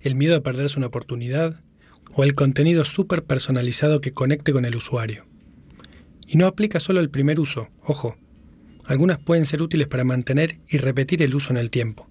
el 0.00 0.14
miedo 0.14 0.36
a 0.36 0.42
perderse 0.42 0.78
una 0.78 0.88
oportunidad 0.88 1.60
o 2.12 2.24
el 2.24 2.34
contenido 2.34 2.84
súper 2.84 3.24
personalizado 3.24 4.00
que 4.00 4.12
conecte 4.12 4.52
con 4.52 4.64
el 4.64 4.76
usuario. 4.76 5.26
Y 6.26 6.36
no 6.36 6.46
aplica 6.46 6.80
solo 6.80 7.00
el 7.00 7.10
primer 7.10 7.40
uso, 7.40 7.68
ojo, 7.82 8.16
algunas 8.84 9.18
pueden 9.18 9.46
ser 9.46 9.62
útiles 9.62 9.86
para 9.86 10.04
mantener 10.04 10.58
y 10.68 10.78
repetir 10.78 11.22
el 11.22 11.34
uso 11.34 11.50
en 11.50 11.56
el 11.58 11.70
tiempo. 11.70 12.08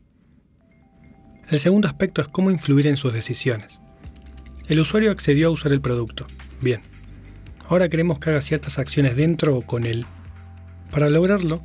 El 1.50 1.60
segundo 1.60 1.88
aspecto 1.88 2.22
es 2.22 2.28
cómo 2.28 2.52
influir 2.52 2.88
en 2.88 2.96
sus 2.96 3.14
decisiones. 3.14 3.80
El 4.68 4.80
usuario 4.80 5.12
accedió 5.12 5.48
a 5.48 5.52
usar 5.52 5.74
el 5.74 5.82
producto. 5.82 6.28
Bien. 6.62 6.82
Ahora 7.68 7.90
queremos 7.90 8.20
que 8.20 8.30
haga 8.30 8.42
ciertas 8.42 8.78
acciones 8.78 9.16
dentro 9.16 9.58
o 9.58 9.62
con 9.64 9.86
él. 9.86 10.06
Para 10.92 11.10
lograrlo, 11.10 11.62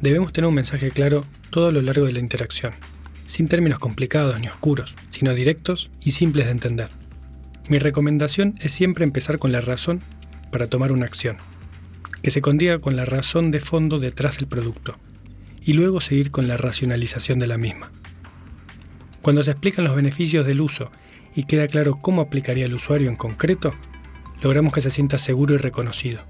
debemos 0.00 0.32
tener 0.32 0.48
un 0.48 0.54
mensaje 0.54 0.90
claro 0.90 1.24
todo 1.50 1.72
lo 1.72 1.82
largo 1.82 2.06
de 2.06 2.12
la 2.12 2.20
interacción, 2.20 2.72
sin 3.26 3.48
términos 3.48 3.78
complicados 3.78 4.38
ni 4.38 4.48
oscuros, 4.48 4.94
sino 5.10 5.34
directos 5.34 5.90
y 6.00 6.12
simples 6.12 6.46
de 6.46 6.52
entender. 6.52 6.88
Mi 7.68 7.78
recomendación 7.78 8.54
es 8.60 8.72
siempre 8.72 9.04
empezar 9.04 9.38
con 9.38 9.50
la 9.50 9.60
razón 9.60 10.02
para 10.52 10.68
tomar 10.68 10.92
una 10.92 11.06
acción, 11.06 11.38
que 12.22 12.30
se 12.30 12.42
condiga 12.42 12.78
con 12.78 12.94
la 12.94 13.04
razón 13.04 13.50
de 13.50 13.60
fondo 13.60 13.98
detrás 13.98 14.36
del 14.36 14.46
producto, 14.46 14.96
y 15.64 15.72
luego 15.72 16.00
seguir 16.00 16.30
con 16.30 16.46
la 16.46 16.56
racionalización 16.56 17.38
de 17.38 17.46
la 17.46 17.58
misma. 17.58 17.90
Cuando 19.22 19.42
se 19.42 19.50
explican 19.50 19.84
los 19.84 19.96
beneficios 19.96 20.46
del 20.46 20.60
uso 20.60 20.92
y 21.34 21.44
queda 21.44 21.66
claro 21.66 21.98
cómo 21.98 22.22
aplicaría 22.22 22.66
el 22.66 22.74
usuario 22.74 23.08
en 23.08 23.16
concreto, 23.16 23.74
logramos 24.42 24.72
que 24.72 24.82
se 24.82 24.90
sienta 24.90 25.18
seguro 25.18 25.54
y 25.54 25.58
reconocido. 25.58 26.20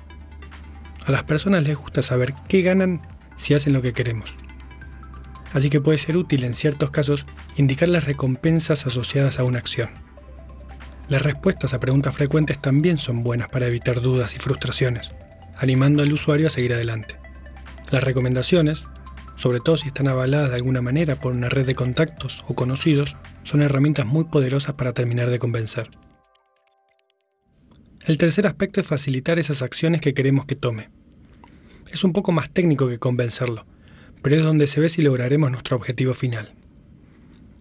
A 1.06 1.12
las 1.12 1.24
personas 1.24 1.64
les 1.64 1.76
gusta 1.76 2.02
saber 2.02 2.34
qué 2.48 2.62
ganan 2.62 3.02
si 3.36 3.54
hacen 3.54 3.72
lo 3.72 3.82
que 3.82 3.92
queremos. 3.92 4.34
Así 5.52 5.70
que 5.70 5.80
puede 5.80 5.98
ser 5.98 6.16
útil 6.16 6.44
en 6.44 6.54
ciertos 6.54 6.90
casos 6.90 7.26
indicar 7.56 7.88
las 7.88 8.04
recompensas 8.04 8.86
asociadas 8.86 9.38
a 9.38 9.44
una 9.44 9.58
acción. 9.58 9.90
Las 11.08 11.22
respuestas 11.22 11.74
a 11.74 11.80
preguntas 11.80 12.14
frecuentes 12.14 12.60
también 12.60 12.98
son 12.98 13.22
buenas 13.22 13.48
para 13.50 13.66
evitar 13.66 14.00
dudas 14.00 14.34
y 14.34 14.38
frustraciones, 14.38 15.12
animando 15.56 16.02
al 16.02 16.12
usuario 16.12 16.46
a 16.46 16.50
seguir 16.50 16.72
adelante. 16.72 17.16
Las 17.90 18.02
recomendaciones, 18.02 18.84
sobre 19.36 19.60
todo 19.60 19.76
si 19.76 19.88
están 19.88 20.08
avaladas 20.08 20.48
de 20.48 20.56
alguna 20.56 20.80
manera 20.80 21.20
por 21.20 21.34
una 21.34 21.50
red 21.50 21.66
de 21.66 21.74
contactos 21.74 22.42
o 22.48 22.54
conocidos, 22.54 23.14
son 23.42 23.60
herramientas 23.60 24.06
muy 24.06 24.24
poderosas 24.24 24.74
para 24.74 24.94
terminar 24.94 25.28
de 25.28 25.38
convencer. 25.38 25.90
El 28.06 28.18
tercer 28.18 28.46
aspecto 28.46 28.80
es 28.80 28.86
facilitar 28.86 29.38
esas 29.38 29.62
acciones 29.62 30.00
que 30.00 30.14
queremos 30.14 30.46
que 30.46 30.56
tome. 30.56 30.93
Es 31.94 32.02
un 32.02 32.12
poco 32.12 32.32
más 32.32 32.50
técnico 32.50 32.88
que 32.88 32.98
convencerlo, 32.98 33.66
pero 34.20 34.34
es 34.34 34.42
donde 34.42 34.66
se 34.66 34.80
ve 34.80 34.88
si 34.88 35.00
lograremos 35.00 35.48
nuestro 35.52 35.76
objetivo 35.76 36.12
final. 36.12 36.52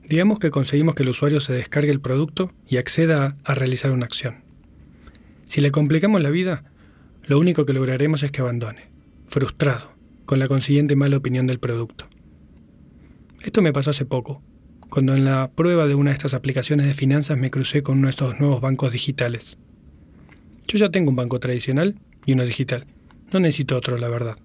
Digamos 0.10 0.40
que 0.40 0.50
conseguimos 0.50 0.96
que 0.96 1.04
el 1.04 1.10
usuario 1.10 1.40
se 1.40 1.54
descargue 1.54 1.92
el 1.92 2.02
producto 2.02 2.52
y 2.68 2.78
acceda 2.78 3.38
a, 3.44 3.54
realizar 3.54 3.92
una 3.92 4.08
acción. 4.08 4.38
Si 5.48 5.62
le 5.62 5.70
complicamos 5.70 6.20
la 6.20 6.32
vida, 6.32 6.64
lo 7.28 7.38
único 7.38 7.66
que 7.66 7.74
lograremos 7.74 8.24
es 8.24 8.32
que 8.32 8.42
abandone, 8.42 8.90
frustrado, 9.28 9.94
con 10.26 10.40
la 10.40 10.48
consiguiente 10.48 10.96
mala 10.96 11.18
opinión 11.18 11.46
del 11.46 11.60
producto. 11.60 12.10
Esto 13.40 13.62
me 13.62 13.72
pasó 13.72 13.92
hace 13.92 14.06
poco, 14.06 14.42
cuando 14.90 15.16
en 15.16 15.26
la 15.26 15.52
prueba 15.52 15.86
de 15.86 15.94
una 15.94 16.10
de 16.10 16.18
estas 16.18 16.34
aplicaciones 16.34 16.88
de 16.88 16.96
finanzas 16.96 17.38
me 17.38 17.52
crucé 17.52 17.84
con 17.84 18.00
uno 18.00 18.08
de 18.08 18.12
estos 18.12 18.40
nuevos 18.40 18.62
bancos 18.62 18.92
digitales. 18.92 19.60
Yo 20.66 20.80
ya 20.80 20.90
tengo 20.90 21.12
un 21.12 21.16
banco 21.16 21.40
tradicional 21.40 22.00
y 22.26 22.34
uno 22.34 22.46
digital, 22.46 22.88
no 23.34 23.40
necesito 23.40 23.76
otro, 23.76 23.98
la 23.98 24.10
verdad. 24.10 24.38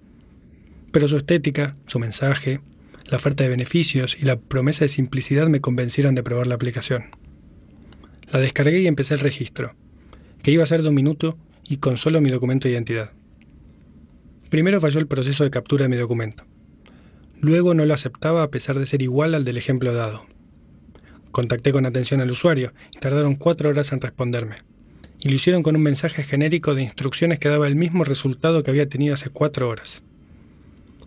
Pero 0.91 1.07
su 1.07 1.17
estética, 1.17 1.75
su 1.85 1.99
mensaje, 1.99 2.61
la 3.05 3.17
oferta 3.17 3.43
de 3.43 3.49
beneficios 3.49 4.17
y 4.19 4.25
la 4.25 4.39
promesa 4.39 4.85
de 4.85 4.89
simplicidad 4.89 5.47
me 5.47 5.61
convencieron 5.61 6.15
de 6.15 6.23
probar 6.23 6.47
la 6.47 6.55
aplicación. 6.55 7.05
La 8.31 8.39
descargué 8.39 8.79
y 8.81 8.87
empecé 8.87 9.15
el 9.15 9.19
registro, 9.19 9.75
que 10.43 10.51
iba 10.51 10.63
a 10.63 10.67
ser 10.67 10.83
de 10.83 10.89
un 10.89 10.95
minuto 10.95 11.37
y 11.63 11.77
con 11.77 11.97
solo 11.97 12.21
mi 12.21 12.29
documento 12.29 12.67
de 12.67 12.73
identidad. 12.73 13.11
Primero 14.49 14.81
falló 14.81 14.99
el 14.99 15.07
proceso 15.07 15.43
de 15.43 15.51
captura 15.51 15.83
de 15.83 15.89
mi 15.89 15.97
documento. 15.97 16.43
Luego 17.39 17.73
no 17.73 17.85
lo 17.85 17.93
aceptaba 17.93 18.43
a 18.43 18.49
pesar 18.49 18.77
de 18.77 18.85
ser 18.85 19.01
igual 19.01 19.33
al 19.33 19.45
del 19.45 19.57
ejemplo 19.57 19.93
dado. 19.93 20.25
Contacté 21.31 21.71
con 21.71 21.85
atención 21.85 22.21
al 22.21 22.31
usuario 22.31 22.73
y 22.93 22.99
tardaron 22.99 23.35
cuatro 23.35 23.69
horas 23.69 23.91
en 23.91 24.01
responderme. 24.01 24.68
Y 25.19 25.29
lo 25.29 25.35
hicieron 25.35 25.63
con 25.63 25.75
un 25.75 25.81
mensaje 25.81 26.23
genérico 26.23 26.75
de 26.75 26.83
instrucciones 26.83 27.39
que 27.39 27.49
daba 27.49 27.67
el 27.67 27.75
mismo 27.75 28.03
resultado 28.03 28.63
que 28.63 28.71
había 28.71 28.89
tenido 28.89 29.13
hace 29.13 29.29
cuatro 29.29 29.67
horas. 29.67 30.01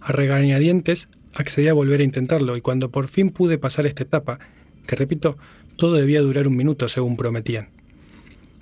A 0.01 0.13
regañadientes 0.13 1.09
accedí 1.35 1.69
a 1.69 1.73
volver 1.73 2.01
a 2.01 2.05
intentarlo 2.05 2.57
y 2.57 2.61
cuando 2.61 2.91
por 2.91 3.09
fin 3.09 3.31
pude 3.31 3.59
pasar 3.59 3.87
esta 3.87 4.03
etapa, 4.03 4.39
que 4.87 4.97
repito, 4.97 5.39
todo 5.77 5.95
debía 5.95 6.21
durar 6.21 6.47
un 6.47 6.57
minuto 6.57 6.89
según 6.89 7.17
prometían, 7.17 7.71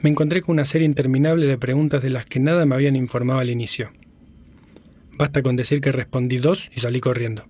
me 0.02 0.08
encontré 0.08 0.40
con 0.40 0.54
una 0.54 0.64
serie 0.64 0.86
interminable 0.86 1.46
de 1.46 1.58
preguntas 1.58 2.02
de 2.02 2.08
las 2.08 2.24
que 2.24 2.40
nada 2.40 2.64
me 2.64 2.74
habían 2.74 2.96
informado 2.96 3.40
al 3.40 3.50
inicio. 3.50 3.90
Basta 5.12 5.42
con 5.42 5.56
decir 5.56 5.82
que 5.82 5.92
respondí 5.92 6.38
dos 6.38 6.70
y 6.74 6.80
salí 6.80 7.00
corriendo. 7.00 7.44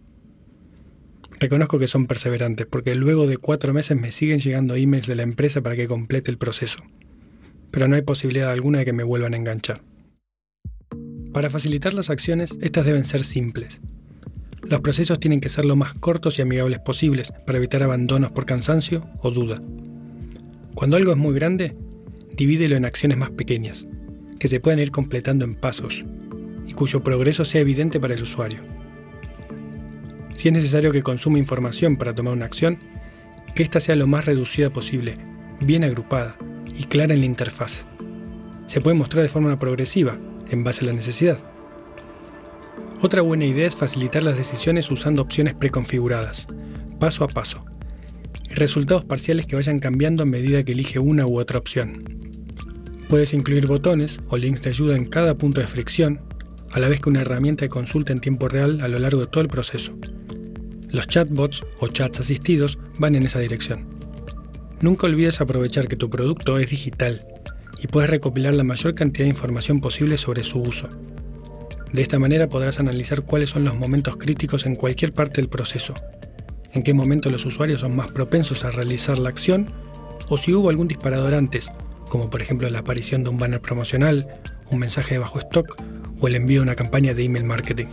Reconozco 1.39 1.79
que 1.79 1.87
son 1.87 2.07
perseverantes 2.07 2.67
porque 2.67 2.97
luego 2.97 3.29
de 3.29 3.37
cuatro 3.37 3.73
meses 3.73 3.97
me 3.97 4.11
siguen 4.11 4.41
llegando 4.41 4.75
emails 4.75 5.07
de 5.07 5.15
la 5.15 5.23
empresa 5.23 5.63
para 5.63 5.77
que 5.77 5.87
complete 5.87 6.31
el 6.31 6.39
proceso. 6.39 6.79
Pero 7.71 7.89
no 7.89 7.97
hay 7.97 8.03
posibilidad 8.03 8.51
alguna 8.51 8.79
de 8.79 8.85
que 8.85 8.93
me 8.93 9.05
vuelvan 9.05 9.35
a 9.35 9.37
enganchar. 9.37 9.83
Para 11.33 11.51
facilitar 11.51 11.95
las 11.95 12.11
acciones, 12.11 12.57
estas 12.61 12.85
deben 12.85 13.05
ser 13.05 13.25
simples, 13.25 13.81
los 14.63 14.83
procesos 14.83 15.19
tienen 15.19 15.41
que 15.41 15.49
ser 15.49 15.65
lo 15.65 15.75
más 15.75 15.95
cortos 15.95 16.39
y 16.39 16.43
amigables 16.43 16.81
posibles 16.81 17.33
para 17.47 17.59
evitar 17.59 17.83
abandonos 17.83 18.31
por 18.31 18.47
cansancio 18.47 19.09
o 19.21 19.31
duda. 19.31 19.63
Cuando 20.75 20.97
algo 20.97 21.13
es 21.13 21.19
muy 21.19 21.35
grande, 21.35 21.77
divídelo 22.37 22.77
en 22.77 22.85
acciones 22.85 23.17
más 23.17 23.31
pequeñas, 23.31 23.87
que 24.39 24.49
se 24.49 24.61
pueden 24.61 24.79
ir 24.79 24.91
completando 24.91 25.45
en 25.45 25.55
pasos 25.55 26.05
y 26.67 26.73
cuyo 26.75 27.03
progreso 27.03 27.45
sea 27.45 27.63
evidente 27.63 27.99
para 27.99 28.15
el 28.15 28.23
usuario. 28.23 28.61
Si 30.35 30.49
es 30.49 30.55
necesario 30.55 30.93
que 30.93 31.03
consuma 31.03 31.39
información 31.39 31.97
para 31.97 32.15
tomar 32.15 32.35
una 32.35 32.45
acción, 32.45 32.79
que 33.55 33.63
ésta 33.63 33.81
sea 33.81 33.97
lo 33.97 34.07
más 34.07 34.27
reducida 34.27 34.71
posible, 34.71 35.17
bien 35.61 35.85
agrupada 35.85 36.37
y 36.81 36.85
clara 36.85 37.13
en 37.13 37.21
la 37.21 37.27
interfaz. 37.27 37.85
Se 38.67 38.81
puede 38.81 38.97
mostrar 38.97 39.23
de 39.23 39.29
forma 39.29 39.59
progresiva, 39.59 40.17
en 40.49 40.65
base 40.65 40.83
a 40.83 40.87
la 40.87 40.95
necesidad. 40.95 41.39
Otra 43.03 43.21
buena 43.21 43.45
idea 43.45 43.69
es 43.69 43.77
facilitar 43.77 44.23
las 44.23 44.39
decisiones 44.39 44.91
usando 44.91 45.21
opciones 45.21 45.53
preconfiguradas, 45.53 46.47
paso 46.99 47.25
a 47.25 47.29
paso, 47.29 47.67
y 48.49 48.55
resultados 48.55 49.05
parciales 49.05 49.45
que 49.45 49.57
vayan 49.57 49.79
cambiando 49.79 50.23
a 50.23 50.27
medida 50.27 50.63
que 50.63 50.73
elige 50.73 50.99
una 50.99 51.27
u 51.27 51.39
otra 51.39 51.59
opción. 51.59 52.03
Puedes 53.11 53.35
incluir 53.35 53.67
botones 53.67 54.19
o 54.29 54.39
links 54.39 54.63
de 54.63 54.71
ayuda 54.71 54.97
en 54.97 55.05
cada 55.05 55.37
punto 55.37 55.61
de 55.61 55.67
fricción, 55.67 56.23
a 56.73 56.81
la 56.81 56.89
vez 56.89 57.01
que 57.01 57.11
una 57.11 57.21
herramienta 57.21 57.67
de 57.67 57.69
consulta 57.69 58.15
en 58.15 58.21
tiempo 58.21 58.49
real 58.49 58.81
a 58.81 58.89
lo 58.89 58.99
largo 58.99 59.21
de 59.21 59.27
todo 59.27 59.43
el 59.43 59.49
proceso. 59.49 59.93
Los 60.91 61.09
chatbots 61.09 61.63
o 61.79 61.89
chats 61.89 62.21
asistidos 62.21 62.79
van 62.99 63.17
en 63.17 63.27
esa 63.27 63.41
dirección. 63.41 64.00
Nunca 64.81 65.07
olvides 65.07 65.41
aprovechar 65.41 65.89
que 65.89 65.97
tu 65.97 66.09
producto 66.09 66.59
es 66.59 66.71
digital 66.71 67.27
y 67.83 67.87
puedes 67.87 68.11
recopilar 68.11 68.55
la 68.55 68.65
mayor 68.65 68.95
cantidad 68.95 69.25
de 69.25 69.31
información 69.31 69.81
posible 69.81 70.19
sobre 70.19 70.45
su 70.45 70.61
uso, 70.61 70.89
de 71.93 72.03
esta 72.03 72.21
manera 72.21 72.49
podrás 72.49 72.79
analizar 72.79 73.23
cuáles 73.23 73.51
son 73.51 73.65
los 73.65 73.77
momentos 73.77 74.17
críticos 74.17 74.65
en 74.65 74.77
cualquier 74.77 75.13
parte 75.13 75.41
del 75.41 75.49
proceso, 75.49 75.93
en 76.73 76.85
qué 76.85 76.95
momento 76.95 77.31
los 77.31 77.45
usuarios 77.45 77.81
son 77.81 77.97
más 77.97 78.13
propensos 78.13 78.65
a 78.65 78.71
realizar 78.71 79.19
la 79.19 79.29
acción 79.29 79.67
o 80.29 80.37
si 80.37 80.55
hubo 80.55 80.71
algún 80.71 80.87
disparador 80.87 81.35
antes, 81.35 81.69
como 82.09 82.31
por 82.31 82.43
ejemplo 82.43 82.71
la 82.71 82.81
aparición 82.81 83.25
de 83.25 83.31
un 83.31 83.39
banner 83.39 83.61
promocional, 83.61 84.25
un 84.71 84.79
mensaje 84.79 85.15
de 85.15 85.19
bajo 85.19 85.41
stock 85.41 85.83
o 86.21 86.29
el 86.29 86.37
envío 86.37 86.61
de 86.61 86.65
una 86.65 86.77
campaña 86.77 87.13
de 87.13 87.25
email 87.25 87.45
marketing. 87.45 87.87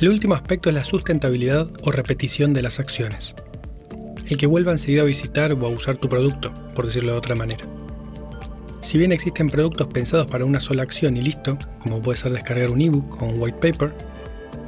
El 0.00 0.08
último 0.08 0.36
aspecto 0.36 0.68
es 0.68 0.76
la 0.76 0.84
sustentabilidad 0.84 1.68
o 1.82 1.90
repetición 1.90 2.52
de 2.52 2.62
las 2.62 2.78
acciones. 2.78 3.34
El 4.28 4.36
que 4.36 4.46
vuelvan 4.46 4.78
seguido 4.78 5.02
a 5.02 5.06
visitar 5.06 5.52
o 5.52 5.66
a 5.66 5.68
usar 5.68 5.98
tu 5.98 6.08
producto, 6.08 6.52
por 6.74 6.86
decirlo 6.86 7.12
de 7.12 7.18
otra 7.18 7.36
manera. 7.36 7.64
Si 8.82 8.98
bien 8.98 9.12
existen 9.12 9.48
productos 9.48 9.86
pensados 9.88 10.26
para 10.26 10.44
una 10.44 10.60
sola 10.60 10.82
acción 10.82 11.16
y 11.16 11.22
listo, 11.22 11.58
como 11.78 12.02
puede 12.02 12.18
ser 12.18 12.32
descargar 12.32 12.70
un 12.70 12.80
ebook 12.80 13.22
o 13.22 13.26
un 13.26 13.40
white 13.40 13.58
paper, 13.60 13.92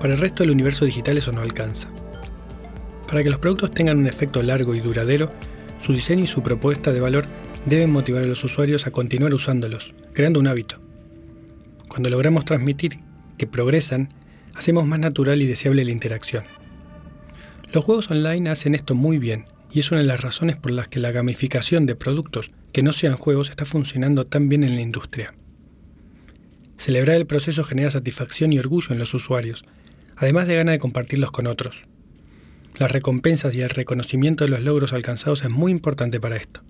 para 0.01 0.15
el 0.15 0.21
resto 0.21 0.43
del 0.43 0.53
universo 0.53 0.85
digital 0.85 1.19
eso 1.19 1.33
no 1.33 1.41
alcanza. 1.41 1.89
Para 3.09 3.23
que 3.23 3.31
los 3.31 3.39
productos 3.39 3.71
tengan 3.71 3.99
un 3.99 4.07
efecto 4.07 4.43
largo 4.43 4.75
y 4.75 4.81
duradero, 4.81 5.33
su 5.83 5.93
diseño 5.93 6.25
y 6.25 6.29
su 6.29 6.43
propuesta 6.43 6.93
de 6.93 7.01
valor 7.01 7.27
deben 7.67 7.91
motivar 7.91 8.23
a 8.23 8.27
los 8.27 8.43
usuarios 8.45 8.87
a 8.87 8.91
continuar 8.91 9.35
usándolos, 9.35 9.95
creando 10.13 10.41
un 10.41 10.47
hábito. 10.47 10.81
Cuando 11.89 12.11
logramos 12.11 12.45
transmitir 12.45 12.99
que 13.39 13.47
progresan, 13.47 14.13
hacemos 14.55 14.87
más 14.87 14.99
natural 14.99 15.43
y 15.43 15.47
deseable 15.47 15.85
la 15.85 15.93
interacción. 15.93 16.45
Los 17.73 17.85
juegos 17.85 18.11
online 18.11 18.49
hacen 18.49 18.75
esto 18.75 18.95
muy 18.95 19.19
bien 19.19 19.45
y 19.71 19.81
es 19.81 19.91
una 19.91 20.01
de 20.01 20.07
las 20.07 20.23
razones 20.23 20.57
por 20.57 20.71
las 20.71 20.89
que 20.89 21.01
la 21.01 21.13
gamificación 21.13 21.85
de 21.85 21.97
productos 21.97 22.51
que 22.73 22.83
no 22.83 22.93
sean 22.93 23.17
juegos 23.17 23.51
está 23.51 23.67
funcionando 23.67 24.27
tan 24.27 24.49
bien 24.49 24.65
en 24.65 24.75
la 24.75 24.81
industria. 24.81 25.35
Celebrar 26.79 27.17
el 27.17 27.27
proceso 27.27 27.65
genera 27.65 27.91
satisfacción 27.91 28.53
y 28.53 28.59
orgullo 28.59 28.93
en 28.93 28.99
los 28.99 29.13
usuarios, 29.13 29.65
además 30.17 30.49
de 30.49 30.57
ganas 30.57 30.73
de 30.73 30.79
compartirlos 30.79 31.31
con 31.31 31.47
otros. 31.47 31.85
Las 32.79 32.91
recompensas 32.91 33.55
y 33.55 33.61
el 33.61 33.71
reconocimiento 33.71 34.45
de 34.45 34.51
los 34.51 34.63
logros 34.63 34.95
alcanzados 34.95 35.45
es 35.45 35.51
muy 35.51 35.71
importante 35.71 36.21
para 36.21 36.37
esto. 36.37 36.63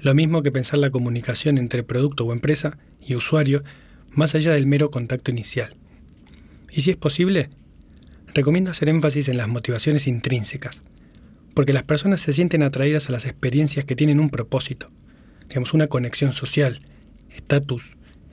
Lo 0.00 0.14
mismo 0.14 0.42
que 0.42 0.52
pensar 0.52 0.78
la 0.78 0.90
comunicación 0.90 1.58
entre 1.58 1.82
producto 1.82 2.24
o 2.24 2.32
empresa 2.32 2.78
y 3.00 3.14
usuario 3.14 3.62
más 4.12 4.34
allá 4.34 4.52
del 4.52 4.66
mero 4.66 4.90
contacto 4.90 5.30
inicial. 5.30 5.76
Y 6.70 6.80
si 6.80 6.90
es 6.90 6.96
posible, 6.96 7.50
recomiendo 8.34 8.70
hacer 8.70 8.88
énfasis 8.88 9.28
en 9.28 9.36
las 9.36 9.48
motivaciones 9.48 10.06
intrínsecas, 10.06 10.82
porque 11.54 11.72
las 11.72 11.82
personas 11.82 12.20
se 12.20 12.32
sienten 12.32 12.62
atraídas 12.62 13.08
a 13.08 13.12
las 13.12 13.26
experiencias 13.26 13.84
que 13.84 13.96
tienen 13.96 14.20
un 14.20 14.30
propósito, 14.30 14.90
digamos, 15.48 15.74
una 15.74 15.88
conexión 15.88 16.32
social, 16.32 16.80
estatus, 17.34 17.90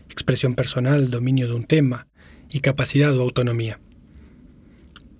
expresión 0.09 0.55
personal, 0.55 1.09
dominio 1.09 1.47
de 1.47 1.53
un 1.53 1.65
tema 1.65 2.07
y 2.49 2.61
capacidad 2.61 3.15
o 3.17 3.21
autonomía. 3.21 3.79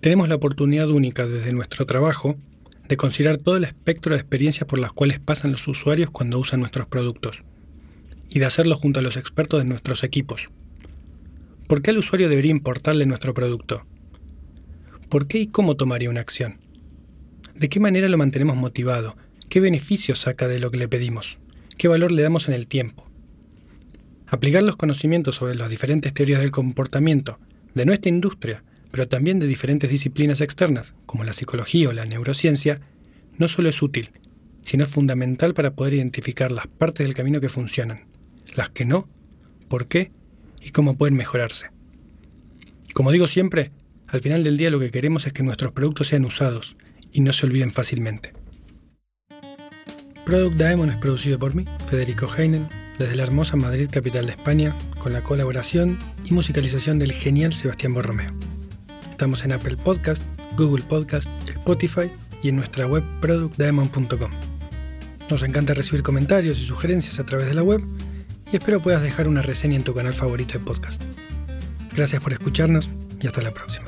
Tenemos 0.02 0.30
la 0.30 0.36
oportunidad 0.36 0.90
única 0.90 1.28
desde 1.28 1.54
nuestro 1.54 1.86
trabajo 1.86 2.38
de 2.88 2.98
considerar 2.98 3.38
todo 3.38 3.58
el 3.58 3.64
espectro 3.64 4.14
de 4.14 4.22
experiencias 4.22 4.68
por 4.68 4.80
las 4.80 4.94
cuales 4.94 5.20
pasan 5.20 5.52
los 5.52 5.68
usuarios 5.68 6.12
cuando 6.12 6.40
usan 6.40 6.60
nuestros 6.60 6.88
productos 6.88 7.44
y 8.30 8.40
de 8.40 8.46
hacerlo 8.46 8.78
junto 8.78 9.00
a 9.00 9.04
los 9.04 9.18
expertos 9.18 9.62
de 9.62 9.70
nuestros 9.70 10.04
equipos. 10.04 10.50
¿Por 11.68 11.82
qué 11.82 11.92
al 11.92 11.98
usuario 11.98 12.30
debería 12.30 12.52
importarle 12.52 13.06
nuestro 13.06 13.34
producto? 13.34 13.86
¿Por 15.10 15.28
qué 15.28 15.40
y 15.40 15.48
cómo 15.48 15.78
tomaría 15.78 16.10
una 16.10 16.20
acción? 16.20 16.60
¿De 17.56 17.70
qué 17.70 17.80
manera 17.80 18.10
lo 18.10 18.18
mantenemos 18.18 18.58
motivado? 18.58 19.16
¿Qué 19.48 19.62
beneficios 19.62 20.20
saca 20.20 20.50
de 20.50 20.60
lo 20.60 20.70
que 20.70 20.78
le 20.78 20.90
pedimos? 20.90 21.38
¿Qué 21.78 21.88
valor 21.88 22.12
le 22.12 22.24
damos 22.24 22.50
en 22.50 22.54
el 22.54 22.68
tiempo? 22.68 23.06
Aplicar 24.28 24.64
los 24.64 24.76
conocimientos 24.76 25.36
sobre 25.36 25.56
las 25.56 25.70
diferentes 25.70 26.14
teorías 26.14 26.42
del 26.42 26.52
comportamiento 26.52 27.40
de 27.74 27.86
nuestra 27.86 28.10
industria, 28.10 28.66
pero 28.92 29.08
también 29.08 29.40
de 29.40 29.48
diferentes 29.48 29.90
disciplinas 29.90 30.42
externas, 30.42 30.94
como 31.06 31.24
la 31.24 31.32
psicología 31.32 31.88
o 31.88 31.94
la 31.94 32.06
neurociencia, 32.06 32.82
no 33.38 33.48
solo 33.48 33.70
es 33.70 33.82
útil, 33.82 34.12
sino 34.64 34.84
es 34.84 34.90
fundamental 34.90 35.54
para 35.54 35.74
poder 35.74 35.94
identificar 35.94 36.52
las 36.52 36.68
partes 36.68 37.08
del 37.08 37.16
camino 37.16 37.40
que 37.40 37.48
funcionan, 37.48 38.08
las 38.56 38.72
que 38.72 38.84
no, 38.84 39.08
por 39.70 39.88
qué 39.88 40.12
y 40.62 40.72
cómo 40.72 40.98
pueden 40.98 41.16
mejorarse. 41.16 41.68
Como 42.94 43.14
digo 43.14 43.28
siempre, 43.28 43.72
al 44.08 44.22
final 44.22 44.44
del 44.44 44.58
día 44.58 44.70
lo 44.70 44.80
que 44.80 44.92
queremos 44.92 45.26
es 45.28 45.34
que 45.34 45.44
nuestros 45.44 45.72
productos 45.72 46.08
sean 46.08 46.26
usados 46.26 46.76
y 47.12 47.22
no 47.22 47.34
se 47.34 47.46
olviden 47.46 47.72
fácilmente. 47.72 48.34
Product 50.26 50.58
Diamond 50.58 50.92
es 50.92 50.98
producido 50.98 51.40
por 51.40 51.56
mí, 51.56 51.66
Federico 51.90 52.30
Heinen, 52.36 52.68
desde 53.00 53.16
la 53.16 53.24
hermosa 53.24 53.56
Madrid, 53.56 53.90
capital 53.92 54.26
de 54.26 54.34
España, 54.34 54.76
con 55.00 55.14
la 55.14 55.24
colaboración 55.24 55.98
y 56.26 56.34
musicalización 56.34 57.00
del 57.00 57.12
genial 57.12 57.54
Sebastián 57.54 57.94
Borromeo. 57.94 58.34
Estamos 59.10 59.46
en 59.46 59.54
Apple 59.54 59.78
Podcast, 59.78 60.22
Google 60.58 60.84
Podcast, 60.84 61.28
Spotify 61.48 62.10
y 62.44 62.50
en 62.50 62.58
nuestra 62.58 62.88
web 62.88 63.04
productdiamond.com. 63.22 64.32
Nos 65.30 65.44
encanta 65.44 65.74
recibir 65.74 66.04
comentarios 66.04 66.60
y 66.60 66.66
sugerencias 66.66 67.20
a 67.20 67.26
través 67.26 67.48
de 67.48 67.54
la 67.54 67.64
web 67.64 67.82
y 68.52 68.58
espero 68.58 68.82
puedas 68.82 69.02
dejar 69.02 69.28
una 69.28 69.42
reseña 69.42 69.76
en 69.76 69.84
tu 69.84 69.94
canal 69.94 70.14
favorito 70.14 70.54
de 70.54 70.64
podcast. 70.64 71.02
Gracias 71.96 72.22
por 72.22 72.34
escucharnos 72.34 72.90
y 73.22 73.28
hasta 73.28 73.42
la 73.42 73.52
próxima. 73.52 73.87